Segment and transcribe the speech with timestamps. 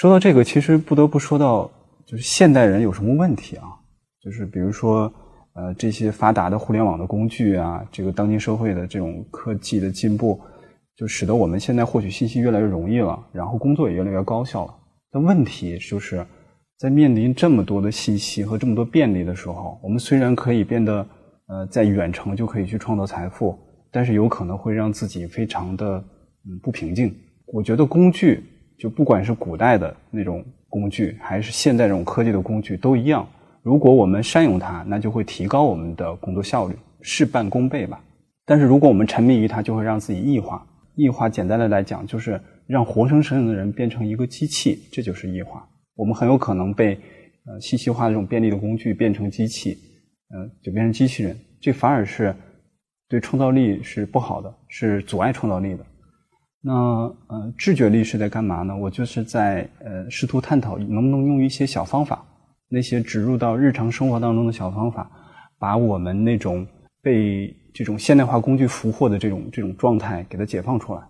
[0.00, 1.70] 说到这个，其实不得不说到，
[2.06, 3.64] 就是现代人有什么问题啊？
[4.18, 5.12] 就是比如说，
[5.52, 10.40] 呃，这些发达的互联网的工具啊，这个当今社会的这种科技的进步，
[10.96, 14.74] 就使得我们现在获取信息越来越容易了，然后工作也越来越高效了。
[15.12, 16.26] 但问题就是，
[16.78, 21.06] 在面临这么多的信息和这么多便利的时候，我们虽然可以变得，
[21.48, 23.54] 呃，在远程就可以去创造财富，
[23.92, 26.02] 但是有可能会让自己非常的
[26.48, 27.14] 嗯不平静。
[27.52, 28.42] 我觉得工具，
[28.80, 33.28] 就不管是古代的那种工具，还是现代这种科技的工具，都一样。
[33.62, 38.02] 如果我们善用它，那就会提高我们的工作效率，事半功倍吧。
[38.46, 40.66] 但是如果我们沉迷于它，就会让自己异化。
[40.96, 45.68] 异化简单的来讲，就是让活生生的人变成一个机器，这就是异化。
[45.94, 46.98] 我们很有可能被
[47.44, 49.76] 呃信息化这种便利的工具变成机器，
[50.34, 51.36] 嗯，就变成机器人。
[51.60, 52.34] 这反而是
[53.10, 55.84] 对创造力是不好的，是阻碍创造力的。
[56.62, 56.72] 那
[57.28, 58.76] 呃，知觉力是在干嘛呢？
[58.76, 62.24] 我就是在呃试图探讨能不能用一些小方法。
[62.72, 65.10] 那些植入到日常生活当中的小方法，
[65.58, 66.64] 把我们那种
[67.02, 71.00] 被这种现代化工具俘获的这种这种状态给它解放出来。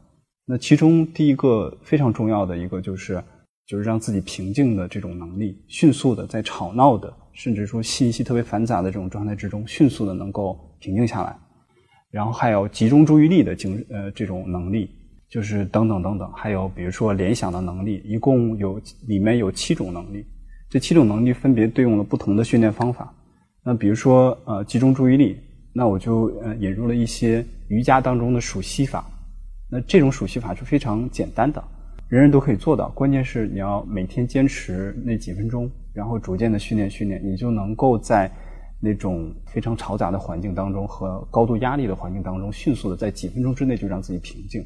[0.46, 3.22] 那其中第一个非常重要的一个就是，
[3.66, 11.36] 就是让自己平静的这种能力，迅速的在吵闹的，甚至说信息特别繁杂的这种状态之中，迅速的能够平静下来。
[12.10, 14.90] 然后还有集中注意力的精呃这种能力，
[15.30, 16.30] 就是等等等等。
[16.32, 20.26] 还有比如说联想的能力，一共有里面有七种能力。
[20.68, 23.12] 这七种能力分别对应了不同的训练方法。
[23.64, 25.36] 那比如说，呃，集中注意力，
[25.72, 29.04] 那我就呃引入了一些瑜伽当中的数息法。
[29.68, 31.62] 那这种数息法是非常简单的，
[32.08, 32.88] 人人都可以做到。
[32.90, 38.30] 关键是你要每天坚持那几分钟，然后逐渐的训练训练，你就能够在
[38.80, 44.64] 那种非常嘈杂的环境当中和高度压力的环境当中，迅速的在几分钟之内就让自己平静。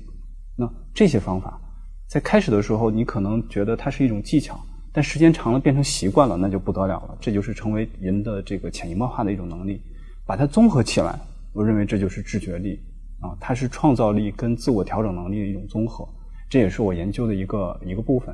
[0.57, 1.61] 那这些方法
[2.09, 4.59] 在开始的时候，你可能觉得它是一种技巧。
[4.97, 7.19] 但时间长了变成习惯了，那就不得了了。
[7.21, 9.83] 这就是成为人的这个潜移默化的一种能力，
[10.25, 11.19] 把它综合起来，
[11.53, 12.79] 我认为这就是知觉力
[13.21, 16.09] 啊，它是创造力跟自我调整能力的一种综合。
[16.49, 18.33] 这也是我研究的一个一个部分，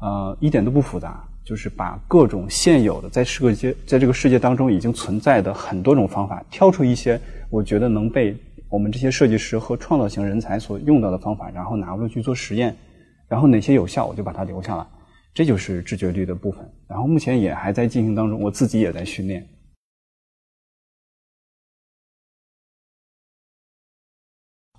[0.00, 8.34] 呃，一点都不复杂，就是把各种现有的在世界在这个世界当中已经存在的很多种方法，挑出一些我觉得能被
[8.70, 12.74] 我们这些设计师和创造型人才所用到的方法，然后拿过去做实验，
[13.28, 14.86] 然后哪些有效，我就把它留下来。
[15.34, 19.46] 这就是知觉力的部分，然后目前也还在进行当中，我自己也在训练。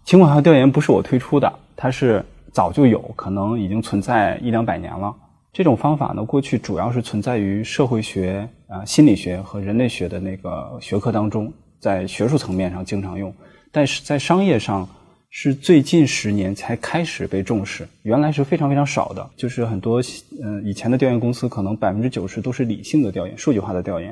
[0.06, 5.16] 情况下调研不是我推出的，它是早就有，可能已经存在一两百年了。
[5.54, 13.34] 这种方法呢，过去主要是存在于社会学、啊心理学和人类学的那个学科当中，在学术层面上经常用，
[13.72, 14.88] 但是在商业上。
[15.34, 19.30] 是最近十年才开始被重视，原来是非常非常少的。
[19.38, 20.02] 就是很多
[20.44, 24.10] 嗯以前的调研公司，可能百分之九十都是理性的调研、数据化的调研，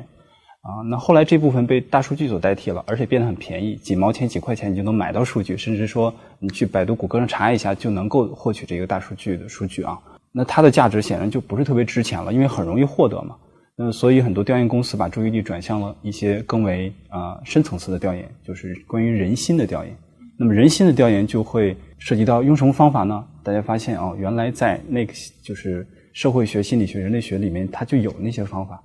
[0.62, 9.98] 啊，那后来这部分被大数据所代替了，而且变得很便宜，几毛钱、几块钱你就能买到数据，甚至说你去百度、谷歌上查一下就能够获取这个大数据的数据啊。
[10.32, 13.36] 那它的价值显然就不是特别值钱了，因为很容易获得嘛。
[13.82, 19.96] 那所以很多调研公司把注意力转向了一些更为啊深层次的调研，就是关于人心的调研。
[20.36, 23.26] 那么人心的调研就会涉及到用什么方法呢？
[23.42, 28.78] 大家发现哦，原来在那个就是社会学、心理学、人类学里面，它就有那些方法。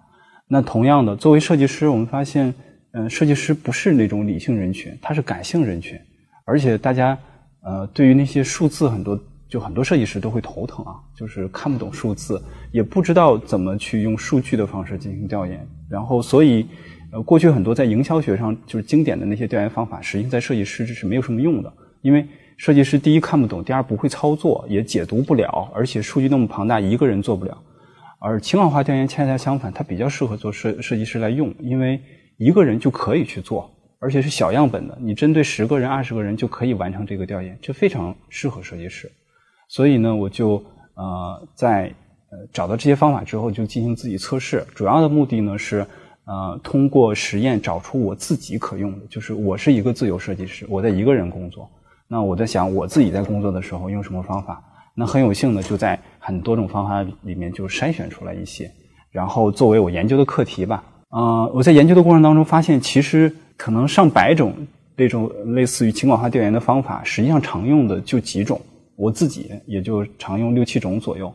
[0.47, 2.53] 那同样的，作为设计师，我们发现，
[2.93, 5.99] 嗯，设计师不是那种理性人群，他是感性人群。
[6.45, 7.17] 而且大家
[7.63, 12.41] 呃，对于那些数字，很多就很多设计师都会头疼啊，就是看不懂数字，
[12.71, 15.67] 也不知道怎么去用数据的方式进行调研。
[15.89, 16.65] 然后所以。
[17.11, 21.71] 呃，过去很多在营销学上就是经典的那些调研方法，实际上在设计师这是没有什么用的。
[22.01, 27.57] 因为设计师第一看不懂，第二不会操作，也解读不了，而且数据那么庞大，一个人做不了。
[28.19, 32.01] 而情感化调研恰恰相反，它比较适合做设设计师来用，因为
[32.37, 39.09] 一个人就可以去做，而且是小样本的，你针对十个人、二十个人就可以完成这个调研，这非常适合设计师。
[39.67, 40.63] 所以呢，我就
[40.95, 41.93] 呃在
[42.29, 45.85] 呃找到这些方法之后，就进行自己测试，主要的目的呢是。
[46.27, 51.69] 呃，通过实验找出我自己可用的，就是我是一个自由设计师，我在一个人工作。
[52.07, 54.59] 那我在想，我自己在工作的时候用什么方法？
[54.95, 58.71] 那很有幸的就在很多种方法里面就筛选出来一些，
[59.11, 60.83] 然后作为我研究的课题吧。
[61.09, 64.51] 呃，我在研究的过程当中发现，其实可能上百种
[64.95, 68.59] 那种类似于情感化调研的方法，实际上常用的就几种，
[68.95, 71.33] 我自己也就常用六七种左右。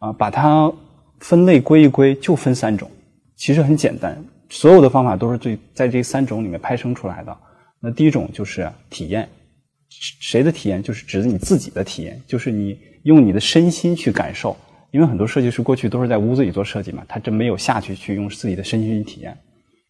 [0.00, 0.70] 啊，把它
[1.20, 2.90] 分类归一归，就分三种。
[3.36, 7.34] 其实很简单，所有的方法都是最在这三种里面派生出来的。
[7.80, 9.26] 那第一种就是体验，
[10.20, 10.82] 谁的体验？
[10.82, 14.54] 就是指的你自己的体验，就是你用你的身心去感受，
[14.90, 19.34] 因为很多设计师过去都是在屋子里做设计嘛，他真没有下去去用自己的身心去体验。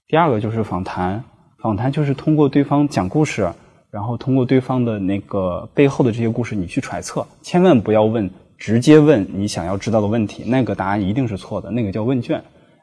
[0.06, 1.24] 第二个就是访谈，
[1.60, 3.50] 访谈就是通过对方讲故事，
[3.94, 12.42] 然后通过对方的那个背后的这些故事，你去揣测，千万不要问直接问你想要知道的问题，那个答案一定是错的，那个叫问卷。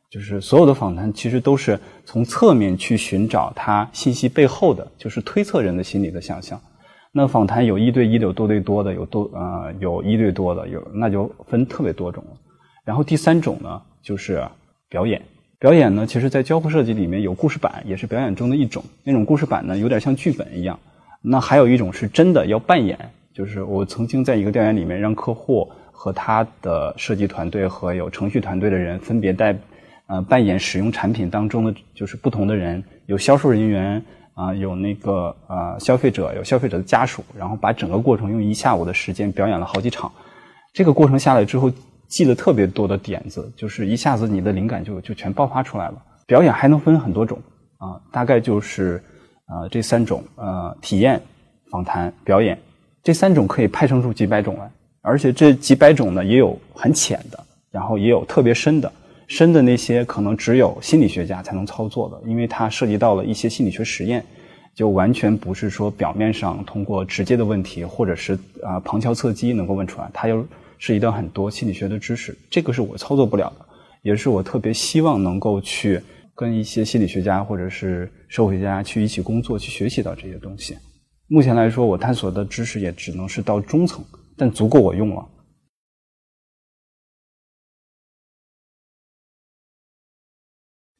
[0.09, 6.57] 就是所有的访谈其实都是从侧面去寻找他信息背后的，就是推测人的心理的想象。
[7.11, 12.23] 那访谈有一对一的，有多对多的，有多呃有一对多的，有那就分特别多种。
[12.85, 14.41] 然后第三种呢，就是
[14.87, 15.21] 表演。
[15.59, 18.81] 表演呢，其实，在交互设计里面有故事板，也是表演中的一种。
[19.03, 20.79] 那种故事板呢，有点像剧本一样。
[21.21, 22.97] 那还有一种是真的要扮演，
[23.33, 29.55] 就是我曾经在一个调研里面，让客户和他的设计团队和有程序团队的人分别带，
[30.07, 34.03] 呃，扮演使用产品当中的就是不同的人，有销售人员
[34.33, 40.11] 啊，有那个呃消费者，有消费者的家属，然后把整个过程用一下午的时间表演了好几场。
[40.73, 41.71] 这个过程下来之后。
[42.11, 45.93] 记了特别多的点子，就是一下子你的灵感就就全爆发出来了。
[46.27, 47.39] 表演还能分很多种
[47.77, 49.01] 啊，大概就是
[49.51, 51.21] 呃这三种呃体验、
[51.69, 52.57] 访谈、表演
[53.03, 54.71] 这三种可以派生出几百种来，
[55.01, 57.39] 而且这几百种呢也有很浅的，
[57.69, 58.91] 然后也有特别深的。
[59.27, 64.25] 深的那些可能只有心理学家才能操作的，因为它涉及到了一些心理学实验，
[64.73, 70.45] 就完全不是说表面上通过直接的问题或者是啊旁敲侧击能够问出来，它又。
[70.83, 73.65] 涉及到很多心理学的知识，这个是我操作不了的，
[74.01, 76.01] 也是我特别希望能够去
[76.41, 80.75] 跟一些心理学家或者是社会学家去一起工作，去学习到这些东西。
[81.27, 84.03] 目前来说，我探索的知识也只能是到中层，
[84.35, 85.29] 但足够我用了。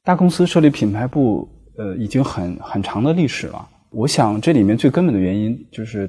[0.03, 1.49] 大公司设立品牌部，
[1.79, 3.67] 呃，已经很很长的历史了。
[3.89, 6.07] 我想这里面最根本的原因就是。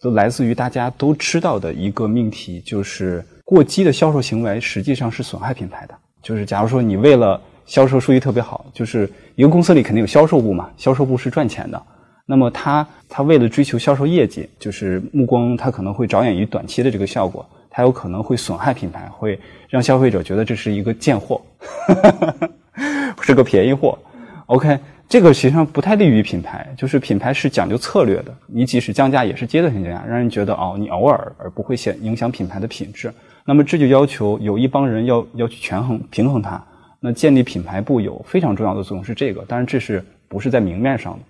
[0.00, 5.98] 都来自于大家都知道的一个命题，就是过激的销售行为实际上是损害品牌的。
[6.22, 11.80] 就是假如说你为了销售数据特别好，就是一个公司里肯定有销售部嘛，销售部是赚钱的。
[12.26, 19.38] 那么他他为了追求销售业绩，就是目光他可能会着眼于短期的这个效果，他有可能会损害品牌，会
[19.68, 21.40] 让消费者觉得这是一个贱货，
[23.20, 23.96] 是个便宜货。
[24.46, 24.76] OK。
[25.10, 28.34] 这个实际上不太利于品牌，就是品牌是讲究策略的。
[28.46, 33.10] 你即使降价也是阶段性降价，让人觉得哦，你偶尔而不会显影响品牌的品质。
[33.46, 36.62] 那么这就要求有一帮人要要去权衡平衡它。
[37.00, 41.20] 那建立品牌部有非常重要的作用是这个，当然这是不是在明面上的。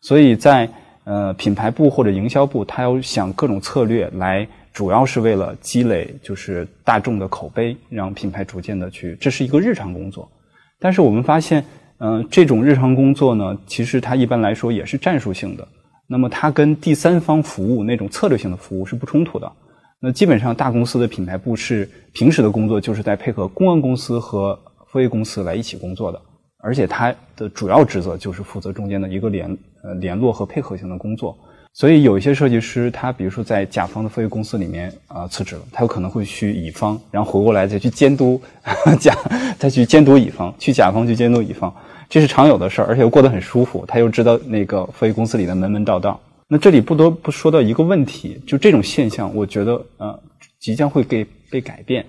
[0.00, 0.68] 所以在
[1.04, 10.30] 呃品牌部或者营销部，他要想各种策略来，主要是为了积累就是大众的口碑，让品牌逐渐的去，这是一个日常工作。
[10.78, 11.64] 但是我们发现。
[12.00, 15.66] 嗯，这种日常工作呢，其实它一般来说也是战术性的。
[16.06, 19.50] 那么它跟第三方服务那种策略性的服务是不冲突的。
[19.98, 24.56] 那基本上大公司的品牌部是平时的工作就是在配合公关公司和
[24.90, 26.20] 服务公司来一起工作的，
[26.58, 31.36] 而且它的主要职责就是负责中间的一个联呃联络和配合性的工作。
[31.74, 38.40] 所以有一些设计师，他比如说在甲方的飞公司里面啊辞职了，他有可能会去乙方，然后回过来再去监督
[38.98, 39.14] 甲，
[39.58, 41.72] 再去监督乙方，去甲方去监督乙方，
[42.08, 43.84] 这是常有的事儿，而且又过得很舒服。
[43.86, 46.18] 他又知道那个飞公司里的门门道道。
[46.48, 50.18] 那这里不得不说到一个问题，就这种现象，我觉得呃
[50.58, 52.04] 即将会给被改变，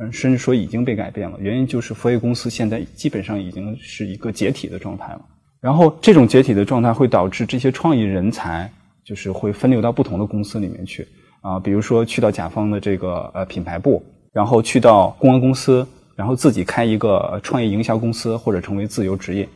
[0.00, 1.36] 嗯，甚至说已经被改变了。
[1.40, 5.20] 原因就是佛业公司现在基本上已经是一个解体的状态了。
[5.60, 8.70] 然后这种解体的状态会导致这些创意人才。
[9.02, 11.04] 就是会分流到不同的公司里面去
[11.40, 15.84] 啊，比如说去到甲方的这个呃品牌部，然后去到公关公司，
[16.14, 19.48] 然后自己开一个创业营销公司或者成为自由职业，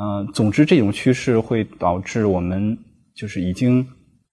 [0.00, 2.76] 嗯，总之这种趋势会导致我们
[3.14, 3.86] 就是已经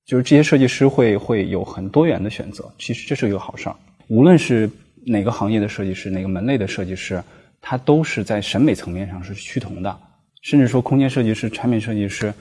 [0.07, 3.75] 就是这些设计师会会有很多元的选择，其实这是一个好事儿。
[4.07, 4.67] 无论是
[5.05, 7.21] 哪个行业的设计师，哪个门类的设计师，
[7.61, 9.97] 他都是在审美层面上是趋同的，
[10.41, 12.33] 甚至说空间设计师、产品设计师。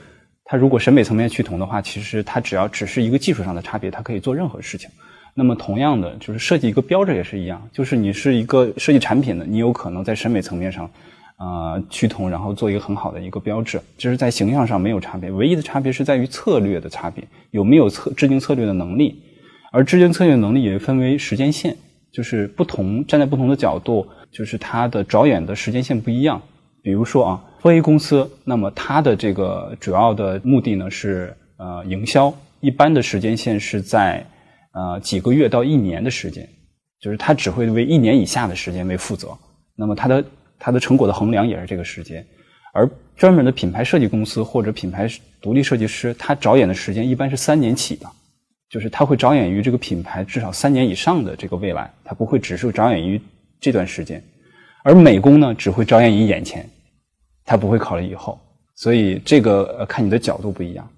[0.45, 4.89] 他如果审美层面趋同的话，其实他只要只是一个技术上的差别，他可以做任何事情。
[5.33, 10.89] 那么同样的，就是设计一个标志也是一样，就是你是一个设计产品的，你有可能在审美层面上，
[11.37, 19.21] 啊趋同，然后做一个很好的一个标志，就是在形象上没有差别，唯一的差别是在于策略的差别，有没有策制定策略的能力。
[19.71, 21.75] 而制定策略能力也分为时间线，
[22.13, 26.41] 就是不同站在不同的角度，就是它的着眼的时间线不一样。
[26.81, 27.43] 比如说啊。
[27.65, 34.21] A 公司，那么它的这个主要的目的呢是呃营销，一般的时间线是在
[34.73, 36.45] 呃几个月到一年的时间，
[36.99, 39.29] 就是它只会为一年以下的时间为负责。
[39.77, 40.25] 那么它的
[40.59, 42.25] 它的成果的衡量也是这个时间。
[42.73, 45.07] 而专门的品牌设计公司或者品牌
[45.41, 48.05] 独立设计师，他着眼的时间一般是三年起的，
[48.69, 53.21] 就是他会着眼于这个品牌至少三年以上的这个未来，他不会只是着眼于
[53.59, 54.23] 这段时间，
[54.83, 56.67] 而美工呢只会着眼于眼前，
[57.45, 58.39] 他不会考虑以后，
[58.75, 60.89] 所以这个呃看你的角度不一样。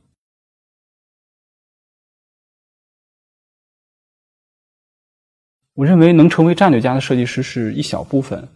[5.73, 8.47] 我认为能成为战略家的设计师是一小部分，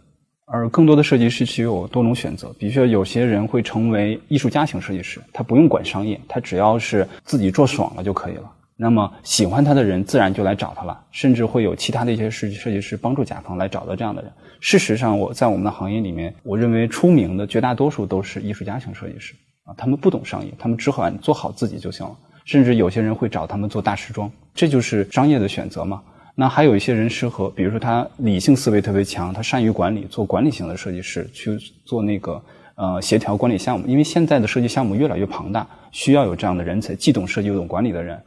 [0.46, 2.50] 而更多的设计师其实有多种选择。
[2.58, 8.50] 比如说，有些人会成为艺术家型设计师，他不用管商业，他只要是自己做爽了就可以了。
[8.82, 14.32] 那么喜欢他的人自然就来找他了，甚至会有其他的一些设计设计师帮助甲方来找到这样的人。
[14.58, 19.34] 事实上，我在我们的行业里面，我认为出名的绝大多数都是艺术家型设计师
[19.64, 22.16] 啊，他们不懂商业，他们只管做好自己就行了。
[22.46, 26.00] 甚至有些人会找他们做大时装，这就是商业的选择嘛。
[26.34, 32.42] 那还有一些人适合，比如说他理性思维特别强，他善于管理，做管理型的设计师去做那个
[32.76, 33.86] 呃协调管理项目。
[33.86, 38.18] 因为现在的设计项目越来越庞大，需要有这样的人才，既懂设计又懂管理的人。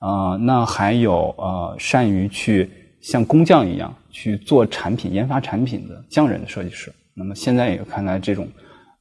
[0.00, 2.68] 啊，那还有呃善于去
[3.00, 6.92] 像工匠一样去做产品、研发产品的匠人的设计师。
[7.14, 8.48] 那么现在也看来，这种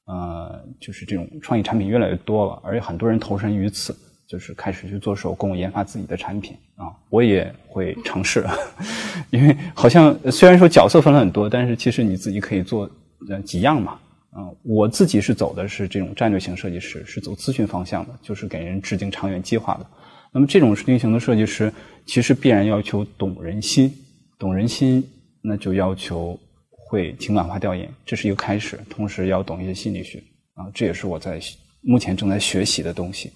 [0.06, 3.94] 呃就是这种创意产品越来越多了，而且很多人投身于此。
[4.30, 8.46] 就是开始去做手工，研发自己的产品啊，我也会尝试，
[9.32, 12.88] 因为好像虽然说角色分了很多，但是其实你自己可以做
[13.28, 13.98] 呃几样嘛，
[14.38, 19.86] 嗯，我自己是走的是这种战略型设计师，是走咨询方向的，就是给人制定长远计划的。
[20.32, 21.72] 那么这种定型的设计师，
[22.06, 23.92] 其实必然要求懂人心，
[24.38, 25.04] 懂人心，
[25.42, 30.20] 那就要求会情感化调研，这是一个开始，同时要懂一些心理学
[30.54, 31.40] 啊，这也是我在
[31.82, 33.32] 目前正在学习的东西。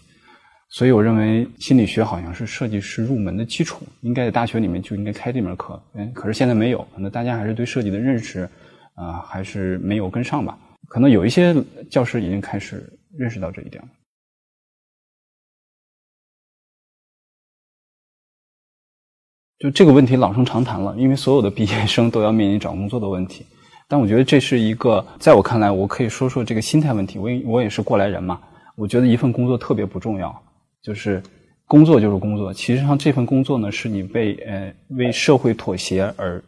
[0.69, 5.81] 所以我认为心理学好像是设计师入门的基础，应该在大学里面就应该开这门课。
[5.93, 8.49] 嗯，可是现在没有，可能大家还是对设计的认识
[8.95, 10.57] 啊还是没有跟上吧。
[10.89, 11.55] 可能有一些
[11.91, 13.89] 教师已经开始认识到这一点了。
[19.63, 23.45] 就这个问题老生常谈了，因为所有的毕业生都要面临找工作的问题。
[23.87, 27.17] 但我觉得这是一个，在我看来，我可以说说这个心态问题。
[27.17, 28.41] 我我也是过来人嘛，
[28.75, 30.37] 我觉得一份工作特别不重要。
[30.81, 31.23] 就是
[31.65, 36.43] 工作就是工作，其实上这份工作呢，是你为呃为社会妥协而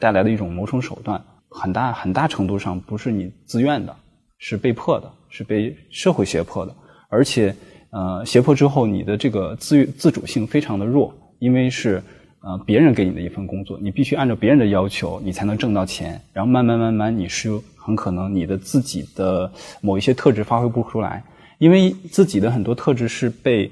[0.00, 3.94] 带来的一种谋生手段，很大很大程度上不是你自愿的，
[4.38, 6.74] 是被迫的，是被社会胁迫的，
[7.08, 7.54] 而且
[7.92, 12.02] 呃胁迫之后，你的这个自自主性非常的弱，因为是
[12.44, 21.22] 呃别人给你的一份工作，你必须按照别人的要求，你才能挣到钱，然后慢慢慢慢你是很可能你的自己的某一些特质发挥不出来。
[21.58, 23.70] 因为自己的很多特质是被，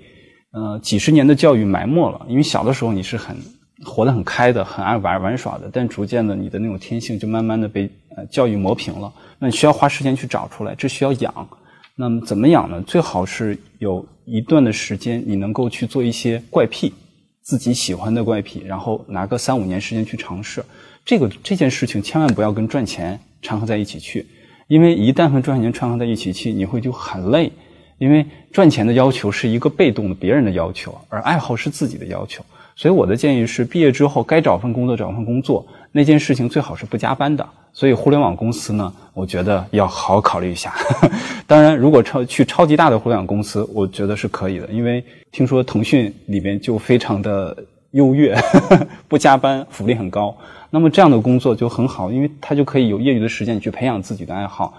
[0.52, 2.24] 呃几十年的教育埋没了。
[2.28, 3.36] 因为小的时候你是很
[3.84, 9.12] 活得很开的，很爱玩玩耍的，但逐渐的你的那种天性就慢慢的被呃教育磨平了。
[9.40, 11.48] 那你需要花时间去找出来，这需要养。
[11.96, 12.80] 那么怎么养呢？
[12.82, 16.94] 最好是有一段的时间，你能够去做一些怪癖，
[17.50, 20.64] 自己喜欢的怪癖，然后拿个三五年时间去尝试。
[21.04, 24.24] 这个这件事情千万不要跟赚钱掺和在一起去，
[24.68, 27.50] 因为一旦和赚钱掺和在一起去，你会就很累。
[27.98, 32.44] 因为赚钱的要求是一个被动的别人的要求，而爱好是自己的要求。
[32.80, 37.46] 所以我的建议是，毕业之后该找份工作找份工作，那件事情最好是不加班的。
[37.74, 40.72] 所以互联网公司呢，我觉得要好好考虑一下。
[41.46, 47.54] 当然，如果超去超级大的互联网公司，我觉得是可以的，因为听说腾讯里面就非常的
[47.90, 48.34] 优越，
[49.06, 50.34] 不加班，福利很高。
[50.70, 54.72] 那么这样的工作就很好，因为它就可以有业余的时间去培养自己的爱好，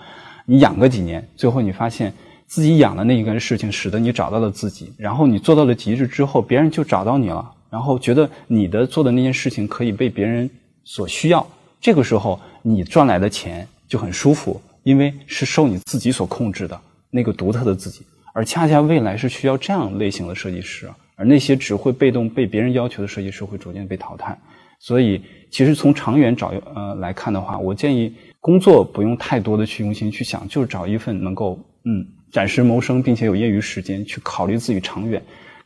[0.47, 2.11] 你养个几年，最后你发现。
[2.47, 10.47] 自己养的那一个事情，使得你找到了自己，然后你做到了极致之后，别人就找到你了，然后觉得你的做的那件事情可以被别人
[10.83, 11.47] 所需要，
[11.79, 24.37] 这个时候你赚来的钱就很舒服，因为是受你自己所控制的那个独特的自己，而恰恰未来是需要这样类型的设计师，而那些只会被动被别人要求的设计师会逐渐被淘汰，
[24.79, 32.05] 所以其实从长远找呃来看的话，我建议工作不用太多的去用心去想，就是找一份能够嗯。
[32.31, 35.21] 暂时谋生，并且有业余时间去考虑自己长远，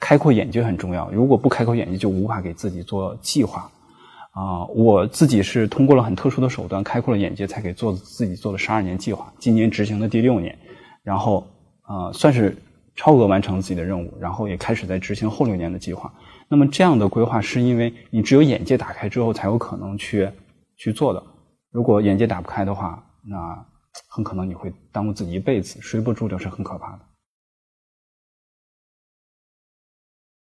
[0.05, 1.09] 开阔眼界很重要。
[1.09, 3.67] 如果不开阔眼界，就无法给自己做计划。
[4.33, 9.33] 啊，我自己是通过了很特殊的手段，开阔了眼界，才给做自己做了十二年计划。
[9.39, 10.55] 今年执行的第六年，
[11.01, 11.47] 然后
[11.81, 12.55] 啊，算是
[12.95, 16.13] 超额完成了自己的任务，然后也开始在执行后六年的计划。
[16.47, 20.29] 那么这样的规划，是因为你只有眼界打开之后，才有可能去
[20.77, 21.23] 去做的。
[21.71, 23.65] 如果眼界打不开的话，那。
[24.09, 26.99] 很可能你会耽误自己一辈子，睡不住，这是很可怕的。